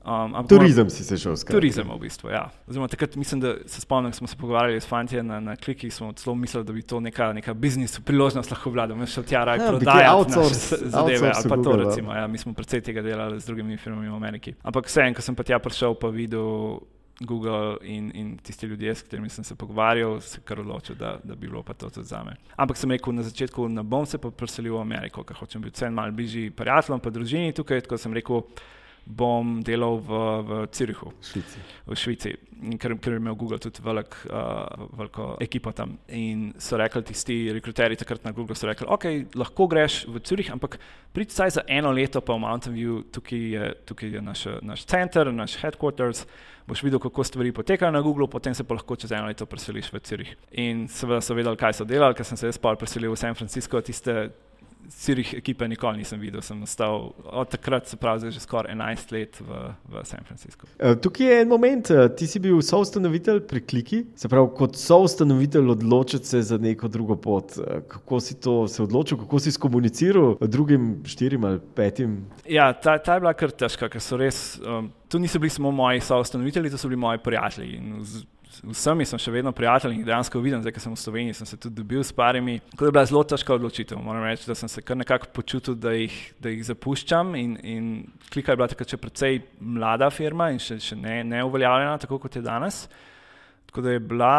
[0.03, 1.55] Um, turizem si se šel skrbeti.
[1.55, 2.49] Turizem v bistvu, ja.
[2.67, 5.89] Oziroma, takrat mislim, da se spomnim, da smo se pogovarjali s fanti na, na kliki,
[5.89, 8.97] smo celo mislili, da bi to neka, neka biznis priložnost lahko vladal.
[8.97, 12.13] Mi smo tja raje ja, prodajali outsource zadeve ali pa to Google, recimo.
[12.13, 14.53] Ja, mi smo predvsej tega delali z drugimi firmami v Ameriki.
[14.63, 16.83] Ampak vseeno, ko sem pa tja prišel, pa videl
[17.23, 21.35] Google in, in tisti ljudje, s katerimi sem se pogovarjal, se kar odločil, da, da
[21.35, 22.35] bi bilo pa to tudi za me.
[22.55, 25.79] Ampak sem rekel na začetku, ne bom se pa preselil v Ameriko, ker hočem biti
[25.79, 28.43] vseeno malo bližji prijateljem, pa družini tukaj, tako sem rekel,
[29.05, 30.09] bom delal v,
[30.47, 31.59] v Cirihu, Švici.
[31.85, 32.31] v Švici,
[32.79, 35.97] ker, ker je imel Google tudi velik, uh, veliko ekipo tam.
[36.15, 40.53] In so rekli tisti rekruterji takrat na Google, so rekli, ok, lahko greš v Cirih,
[40.55, 40.79] ampak
[41.11, 44.87] pridite vsaj za eno leto pa v Mountain View, tukaj je, tukaj je naš, naš
[44.87, 46.23] center, naš headquarters.
[46.63, 49.91] Boš videl, kako stvari potekajo na Googlu, potem se pa lahko čez eno leto preseliš
[49.91, 50.31] v Cirih.
[50.63, 53.35] In seveda so vedeli, kaj so delali, ker sem se jaz pa preselil v San
[53.35, 54.31] Francisco, tiste
[54.89, 59.39] Cirih ekipe nikoli nisem videl, sem ostal od takrat, se pravi, že skoraj 11 let
[59.41, 60.67] v, v San Franciscu.
[60.79, 64.77] E, tukaj je en moment, e, ti si bil soustanovitelj pri Kliki, se pravi, kot
[64.79, 67.57] soustanovitelj odločiti se za neko drugo pot.
[67.57, 72.19] E, kako si to se odločil, kako si komuniciral drugim štirim ali petim?
[72.49, 74.59] Ja, ta, ta je bila kar težka, ker so res.
[74.61, 77.81] Um, to niso bili samo moji soustanovitelji, to so bili moji prijatelji
[78.61, 81.57] vsemi sem še vedno prijatelj in dejansko vidim, zdaj, ko sem v Sloveniji, sem se
[81.57, 82.59] tudi dobil s parimi.
[82.73, 84.01] Tako da je bila zelo težka odločitev.
[84.03, 87.33] Moram reči, da sem se kar nekako počutil, da jih, da jih zapuščam.
[87.39, 87.89] In, in
[88.33, 92.21] klika je bila takrat še precej mlada firma in še, še ne, ne uveljavljena, tako
[92.23, 92.85] kot je danes.
[93.69, 94.33] Tako da je bila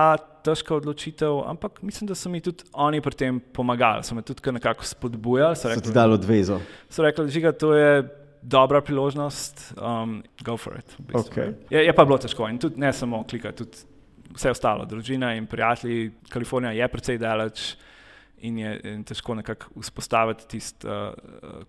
[0.47, 4.53] težka odločitev, ampak mislim, da so mi tudi oni pri tem pomagali, so me tudi
[4.55, 5.59] nekako spodbujali.
[5.59, 6.61] So, rekli, so ti dali odvezo.
[6.89, 8.05] So rekli, da to je
[8.45, 10.95] dobra priložnost, um, go for it.
[10.99, 11.33] V bistvu.
[11.33, 11.55] okay.
[11.71, 13.94] je, je pa bilo težko in tudi ne samo klikati, tudi
[14.35, 16.13] vse ostalo, družina in prijatelji.
[16.29, 17.75] Kalifornija je precej daleč
[18.45, 21.15] in je in težko nekako vzpostaviti tisti uh,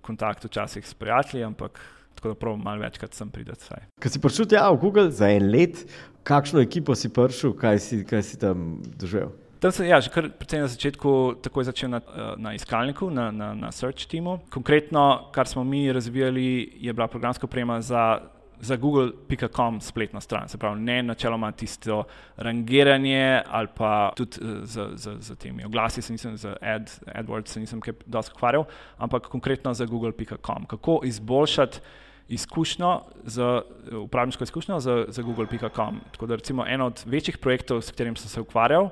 [0.01, 1.79] kontakt včasih s prijatelji, ampak
[2.15, 3.69] tako da pravim malo večkrat sem prideti.
[3.99, 5.85] Kaj si prišel tja v Google za en let,
[6.23, 9.31] kakšno ekipo si prišel, kaj si, kaj si tam doživel?
[9.59, 12.01] Tam sem ja, že kar na začetku takoj začel na,
[12.37, 14.37] na iskalniku, na, na, na search teamu.
[14.53, 18.19] Konkretno, kar smo mi razvijali, je bila programska oprema za
[18.59, 20.49] za google.com spletno stran.
[20.49, 22.03] Se pravi, ne načeloma tisto
[22.37, 27.59] rangiranje ali pa tudi z, z, z temi oglasi, se nisem z Ad, AdWords, se
[27.59, 28.65] nisem kaj dosti ukvarjal,
[28.97, 30.65] ampak konkretno za google.com.
[30.65, 31.79] Kako izboljšati
[32.27, 33.61] izkušnjo, z,
[34.01, 35.99] upravniško izkušnjo za, za google.com.
[36.11, 38.89] Tako da recimo en od večjih projektov, s katerim sem se ukvarjal,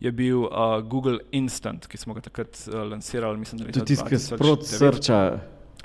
[0.00, 0.50] je bil uh,
[0.82, 4.66] Google Instant, ki smo ga takrat uh, lansirali, mislim, da je to tisti, ki sprot
[4.66, 5.38] srča.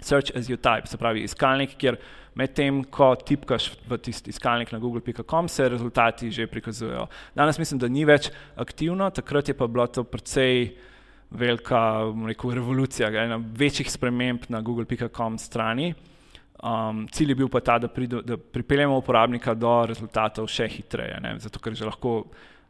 [0.05, 1.97] Search as you type, se pravi iskalnik, kjer
[2.37, 7.07] medtem ko tipkaš v tisti iskalnik na google.com, se rezultati že prikazujejo.
[7.35, 10.75] Danes mislim, da ni več aktivno, takrat je pa bila to precej
[11.31, 11.79] velika
[12.27, 15.93] rekel, revolucija, ena večjih sprememb na google.com strani.
[16.63, 21.17] Um, cilj je bil pa ta, da, pridu, da pripeljemo uporabnika do rezultatov še hitreje,
[21.21, 21.33] ne?
[21.41, 22.25] zato ker že lahko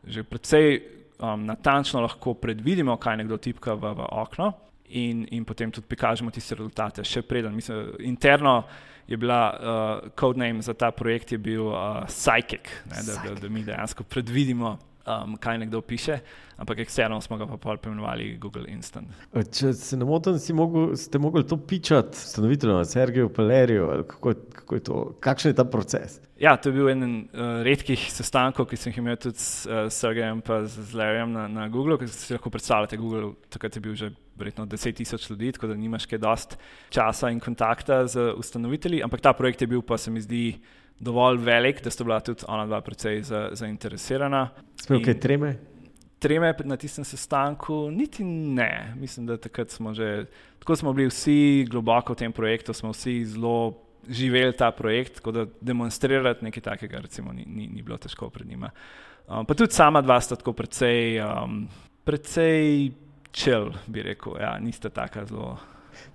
[0.06, 0.80] že precej
[1.20, 4.54] um, natančno lahko predvidimo, kaj nekdo tipka v, v okno
[4.90, 7.04] in, in potem tudi prikažemo tiste rezultate.
[7.04, 8.64] Še preden, mislim, interno
[9.08, 13.64] je bila uh, codename za ta projekt bil uh, Psychic, ne, da, da, da mi
[13.64, 16.20] dejansko predvidimo, um, kaj nekdo piše,
[16.58, 19.08] ampak eksterno smo ga pa pojmenovali Google Instant.
[19.52, 25.02] Če se ne motim, ste mogli to pičati, ustanovitelj Sergeju Paleriju, kako, kako je to,
[25.20, 26.20] kakšen je ta proces?
[26.40, 29.86] Ja, to je bil en uh, redkih sestankov, ki sem jih imel tudi s uh,
[29.94, 33.96] Sergejem in z Larryjem na, na Google, ker si lahko predstavljate, Google takrat je bil
[33.96, 36.58] že verjetno 10 tisoč ljudi, tako da nimaš kaj dost
[36.90, 40.60] časa in kontakta z ustanovitelji, ampak ta projekt je bil pa se mi zdi
[41.00, 44.50] dovolj velik, da sta bila tudi ona dva precej za, zainteresirana.
[44.82, 45.56] Sploh kaj treme?
[46.20, 48.94] Treme na tistem sestanku, niti ne.
[48.98, 50.26] Mislim, da takrat smo že,
[50.60, 55.32] tako smo bili vsi globoko v tem projektu, smo vsi zelo živeli ta projekt, tako
[55.32, 58.70] da demonstrirati nekaj takega, recimo, ni, ni, ni bilo težko pred njima.
[59.28, 61.68] Um, pa tudi sama dva sta tako precej, um,
[62.04, 62.92] precej
[63.32, 65.58] čel, bi rekel, ja, niste tako zelo.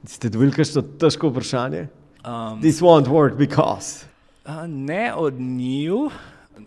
[0.06, 1.88] Ste dobili kakšno težko vprašanje?
[2.24, 4.09] Um, This won't work because.
[4.50, 6.10] Uh, ne od njiju.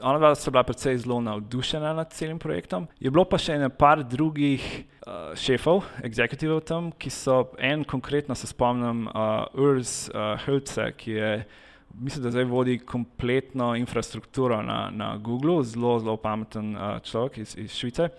[0.02, 2.88] Ona dva sta bila precej zelo navdušena nad celim projektom.
[3.00, 8.48] Je bilo pa še nekaj drugih uh, šefov, executivov tam, ki so en konkretno se
[8.48, 11.34] spomnim, uh, Urs uh, Hrce, ki je,
[12.00, 17.58] mislim, da zdaj vodi kompletno infrastrukturo na, na Google, zelo, zelo pameten uh, človek iz,
[17.58, 18.10] iz Švice.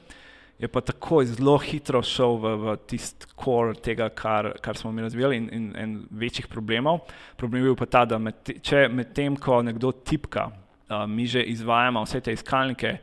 [0.65, 5.03] Je pa tako zelo hitro šel v, v tisti kor tega, kar, kar smo mi
[5.05, 7.03] razvijali, in, in, in večjih problemov.
[7.37, 11.43] Problem je bil pa ta, da med, če medtem, ko nekdo tipka, uh, mi že
[11.53, 12.95] izvajamo vse te iskalnike,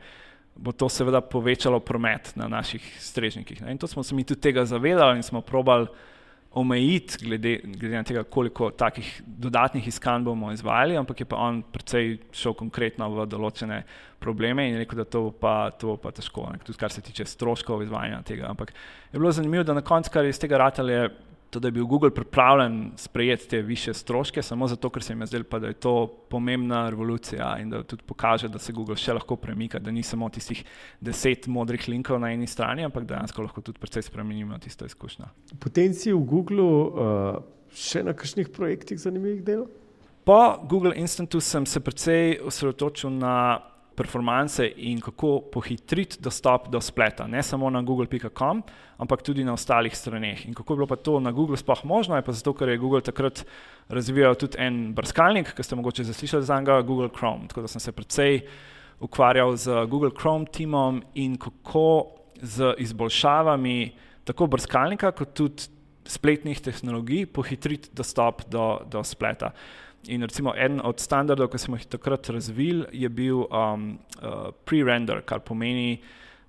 [0.58, 3.62] bo to seveda povečalo promet na naših strežnikih.
[3.62, 3.76] Ne?
[3.76, 5.86] In to smo se mi tudi tega zavedali in smo probali
[6.54, 11.62] omejiti, glede, glede na tega, koliko takih dodatnih iskanj bomo izvajali, ampak je pa on
[11.62, 13.82] precej šel konkretno v določene
[14.22, 17.26] probleme in rekel, da to bo pa, to bo pa težko, tudi kar se tiče
[17.26, 18.50] stroškov izvajanja tega.
[18.52, 18.74] Ampak
[19.12, 21.08] je bilo zanimivo, da na koncu, kar je iz tega ratale,
[21.52, 25.20] to, da je bil Google pripravljen sprejeti te više stroške, samo zato, ker se jim
[25.20, 29.12] je zdelo, da je to pomembna revolucija in da tudi pokaže, da se Google še
[29.12, 30.64] lahko premika, da ni samo tistih
[31.00, 35.28] deset modrih linkov na eni strani, ampak dejansko lahko tudi precej spremenimo tisto izkušnjo.
[35.60, 39.68] Potem si v Googlu uh, še na kakšnih projektih zanimivih delov?
[40.24, 43.60] Po Google Instantu sem se precej osredotočil na
[43.96, 48.62] performance in kako pohitriti dostop do spleta, ne samo na google.com,
[48.98, 50.46] ampak tudi na ostalih straneh.
[50.46, 52.78] In kako je bilo pa to na Google sploh možno, je pa zato, ker je
[52.78, 53.44] Google takrat
[53.88, 57.48] razvijal tudi en brskalnik, ki ste mogoče zaslišali za njega, Google Chrome.
[57.48, 58.40] Tako da sem se precej
[59.00, 62.06] ukvarjal z Google Chrome timom in kako
[62.42, 63.92] z izboljšavami
[64.24, 65.70] tako brskalnika, kot tudi
[66.04, 69.52] spletnih tehnologij pohitriti dostop do, do spleta.
[70.10, 75.22] In recimo eden od standardov, ki smo jih takrat razvili, je bil um, uh, pre-render,
[75.22, 76.00] kar pomeni,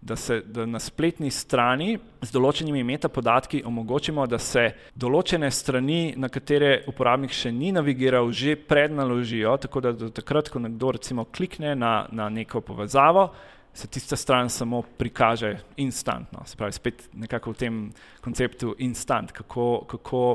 [0.04, 4.66] da se da na spletni strani z določenimi metapodatki omogočimo, da se
[5.00, 10.60] določene strani, na katere uporabnik še ni navigiral, že prednaložijo, tako da do takrat, ko
[10.60, 13.30] nekdo recimo klikne na, na neko povezavo,
[13.74, 16.44] se tista stran samo prikaže instantno.
[16.46, 17.80] Se pravi, spet nekako v tem
[18.22, 20.26] konceptu instant, kako, kako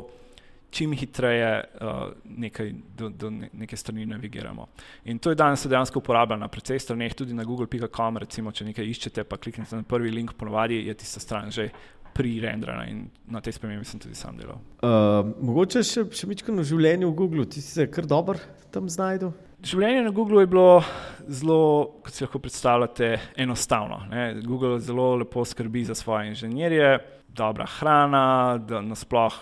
[0.69, 4.67] čim hitreje uh, nekaj, do, do neke strani navigiramo.
[5.05, 8.85] In to je danes dejansko uporabljeno na precej straneh, tudi na google.com, recimo, če nekaj
[8.85, 11.69] iščete, pa kliknete na prvi link, ponovadi je tista stran že
[12.13, 14.59] pre-renderana in na tej spremembi sem tudi sam delal.
[14.83, 18.41] Uh, mogoče še, še mičko na življenju v Google, ti si se kar dober
[18.73, 19.31] tam znajdel?
[19.59, 20.81] Življenje na Googlu je bilo
[21.27, 21.61] zelo,
[22.05, 23.09] kot si lahko predstavljate,
[23.43, 23.97] enostavno.
[24.07, 24.39] Ne?
[24.45, 26.93] Google zelo lepo skrbi za svoje inženirje,
[27.35, 29.35] dobra hrana, da nasploh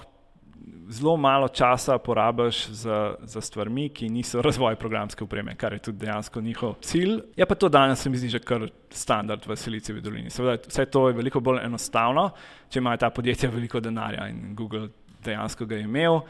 [0.90, 6.06] zelo malo časa porabiš za, za stvarmi, ki niso razvoj programske opreme, kar je tudi
[6.06, 7.20] dejansko njihov cilj.
[7.36, 10.30] Je pa to danes, se mi zdi, že kar standard v Silicijevi dolini.
[10.30, 12.30] Seveda, vse to je veliko bolj enostavno,
[12.70, 14.90] če imajo ta podjetja veliko denarja in Google
[15.24, 16.22] dejansko ga je imel.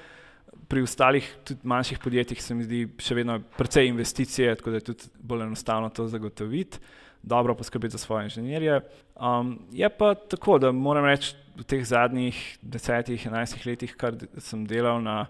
[0.67, 4.87] Pri ostalih, tudi manjših podjetjih, se mi zdi, še vedno precej investicije, tako da je
[4.89, 6.79] tudi bolj enostavno to zagotoviti
[7.27, 8.81] dobro poskrbeti za svoje inženirje.
[9.15, 14.65] Um, je pa tako, da moram reči, v teh zadnjih desetih, enajstih letih, kar sem
[14.67, 15.25] delal na,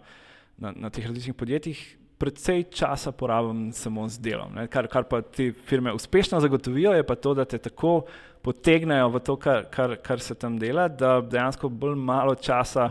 [0.59, 1.79] na, na teh različnih podjetjih,
[2.17, 4.57] predvsej časa porabim samo z delom.
[4.73, 8.07] Kar, kar pa te firme uspešno zagotovijo, je pa to, da te tako
[8.41, 12.89] potegnejo v to, kar, kar, kar se tam dela, da dejansko bolj malo časa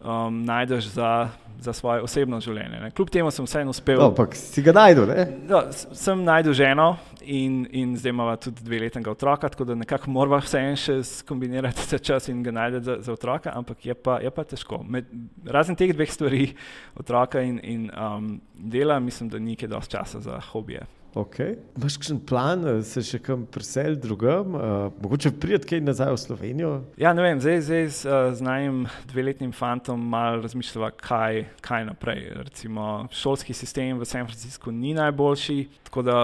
[0.00, 1.28] um, najdeš za,
[1.60, 2.80] za svoje osebno življenje.
[2.80, 2.90] Ne.
[2.90, 4.02] Kljub temu sem vseeno uspel.
[4.02, 5.12] Ampak no, si ga najdel?
[5.48, 6.88] No, sem najdel ženo
[7.22, 11.88] in, in zdaj imamo tudi dveletnega otroka, tako da nekako moramo vse en še skombinirati
[11.90, 14.82] ta čas in ga najti za, za otroka, ampak je pa, je pa težko.
[14.86, 15.10] Med,
[15.46, 16.52] razen teh dveh stvari,
[16.98, 20.86] otroka in, in um, dela, mislim, da ni kaj dosti časa za hobije.
[21.14, 21.56] Okay.
[21.76, 26.72] Imáš kakšen plan, se še kam presel drugam, uh, mogoče prijeti kaj nazaj v Slovenijo?
[27.00, 31.86] Ja, ne vem, zdaj, zdaj z, uh, z najim dveletnim fantom malo razmišljava, kaj, kaj
[31.88, 32.28] naprej.
[32.50, 36.18] Recimo, šolski sistem v San Franciscu ni najboljši, tako da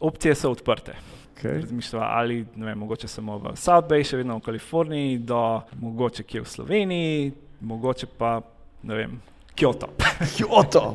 [0.00, 0.94] opcije so odprte.
[1.34, 1.60] Okay.
[1.62, 5.42] Razmišljava, ali ne vem, mogoče samo v South Bay, še vedno v Kaliforniji, do
[5.82, 8.38] mogoče kje v Sloveniji, mogoče pa
[8.86, 9.18] ne vem.
[9.58, 9.88] Kyoto.
[10.36, 10.94] Kyoto.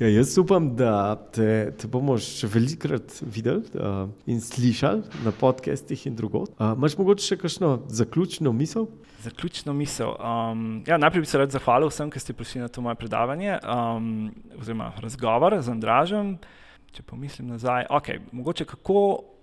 [0.00, 6.06] Ja, jaz upam, da te, te bomo še velikokrat videli uh, in slišali na podcestih
[6.08, 6.54] in drugot.
[6.56, 8.88] Uh, Imáš mogoče še kakšno zaključno misel?
[9.26, 10.14] Zaključno misel.
[10.16, 13.58] Um, ja, najprej bi se rad zahvalil vsem, ki ste prišli na to moje predavanje,
[13.60, 16.32] um, oziroma razgovor z Andražem.
[16.96, 19.02] Če pomislim nazaj, okay, mogoče kako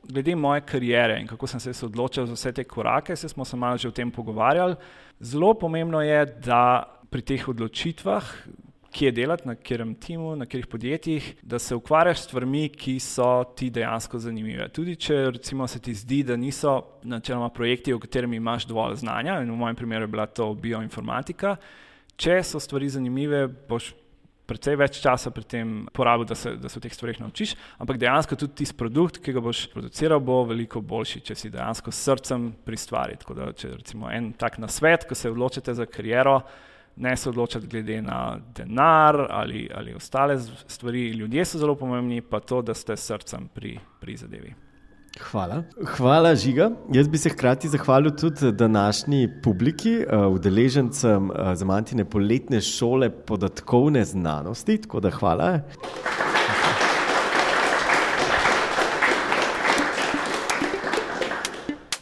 [0.10, 3.58] glede moje kariere in kako sem se odločil za vse te korake, se smo se
[3.58, 4.74] malo že o tem pogovarjali.
[5.22, 6.64] Zelo pomembno je, da
[7.14, 8.26] pri teh odločitvah,
[8.94, 13.28] kje delati, na katerem timu, na katerih podjetjih, da se ukvarjaš s stvarmi, ki so
[13.58, 14.68] ti dejansko zanimive.
[14.74, 16.74] Tudi če recimo, se ti zdi, da niso
[17.06, 21.56] načeloma projekti, o katerih imaš dovolj znanja, in v mojem primeru je bila to bioinformatika,
[22.18, 23.94] če so stvari zanimive, boš.
[24.44, 27.96] Predvsej več časa pri tem porabil, da se, da se v teh stvarih naučiš, ampak
[28.02, 32.02] dejansko tudi tisti produkt, ki ga boš produciral, bo veliko boljši, če si dejansko s
[32.10, 33.16] srcem pri stvari.
[33.22, 36.42] Tako da, če recimo en tak nasvet, ko se odločite za kariero,
[36.96, 41.10] ne se odločati glede na denar ali, ali ostale stvari.
[41.10, 44.54] Ljudje so zelo pomembni, pa to, da ste srcem pri, pri zadevi.
[45.22, 45.64] Hvala.
[45.98, 46.72] Hvala, Žiga.
[46.94, 53.10] Jaz bi se hkrati zahvalil tudi današnji publiki, eh, udeležencem uh, za mantine poletne šole
[53.10, 54.82] podatkovne znanosti.
[54.82, 55.60] Tako da hvala.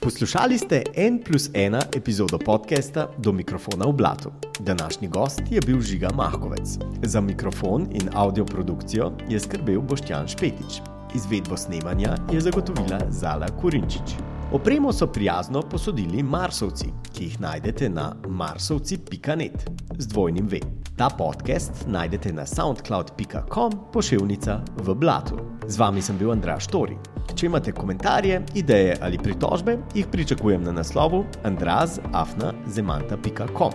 [0.01, 4.31] Poslušali ste en plus ena epizodo podcasta Do mikrofona v blatu.
[4.59, 6.77] Današnji gost je bil Žiga Mahkovec.
[7.03, 10.81] Za mikrofon in audio produkcijo je skrbel Boštjan Špetič.
[11.15, 14.17] Izvedbo snemanja je zagotovila Zala Kurinčič.
[14.51, 20.80] Opremo so prijazno posodili Marsovci, ki jih najdete na marsovci.net z dvojnim V.
[21.01, 25.39] Ta podcast najdete na soundcloud.com pošiljka v blatu.
[25.67, 26.97] Z vami sem bil Andraš Tori.
[27.33, 33.71] Če imate komentarje, ideje ali pritožbe, jih pričakujem na naslovu andrazafna.zemanta.com.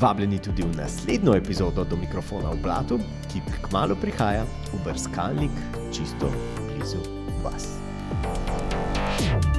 [0.00, 2.98] Vabljeni tudi v naslednjo epizodo do mikrofona v Blatu,
[3.28, 5.52] ki kmalo prihaja v brskalnik
[5.92, 6.32] čisto
[6.72, 6.98] blizu
[7.44, 7.68] vas.
[9.18, 9.51] thank you